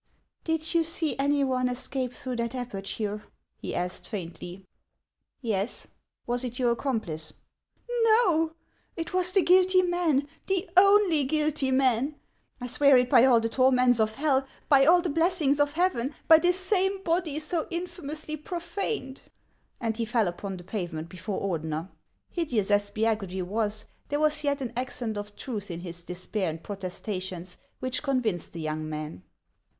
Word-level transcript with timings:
"Did 0.45 0.73
you 0.73 0.83
see 0.83 1.15
any 1.19 1.43
one 1.43 1.69
escape 1.69 2.11
through 2.11 2.37
that 2.37 2.55
aperture?" 2.55 3.21
he 3.61 3.75
asked 3.75 4.07
faintly." 4.09 4.65
Yes; 5.41 5.85
was 6.25 6.43
it 6.43 6.57
your 6.57 6.71
accomplice?"" 6.71 7.33
No; 8.05 8.53
it 8.95 9.13
was 9.13 9.31
the 9.31 9.43
guilty 9.43 9.83
man, 9.83 10.27
the 10.47 10.67
only 10.75 11.23
guilty 11.25 11.69
man! 11.69 12.15
I 12.59 12.65
swear 12.65 12.97
it 12.97 13.11
by 13.11 13.25
all 13.25 13.39
the 13.39 13.47
torments 13.47 13.99
of 13.99 14.15
hell, 14.15 14.47
by 14.67 14.87
all 14.87 15.01
the 15.03 15.09
blessings 15.09 15.59
of 15.59 15.73
heaven, 15.73 16.15
by 16.27 16.39
this 16.39 16.59
same 16.59 17.03
body 17.03 17.37
so 17.37 17.67
infamously 17.69 18.37
profaned!" 18.37 19.21
and 19.79 19.95
he 19.97 20.05
fell 20.05 20.27
upon 20.27 20.57
the 20.57 20.63
pavement 20.63 21.09
before 21.09 21.39
Ordener. 21.39 21.89
Hideous 22.31 22.71
as 22.71 22.89
Spiagudry 22.89 23.43
was, 23.43 23.85
there 24.09 24.19
was 24.19 24.43
yet 24.43 24.61
an 24.61 24.73
accent 24.75 25.15
of 25.15 25.35
truth 25.35 25.69
in 25.69 25.81
his 25.81 26.01
despair 26.03 26.49
and 26.49 26.63
protestations, 26.63 27.59
which 27.79 28.01
convinced 28.01 28.53
the 28.53 28.61
young 28.61 28.89
man. 28.89 29.21